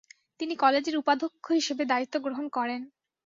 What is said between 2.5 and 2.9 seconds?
করেন।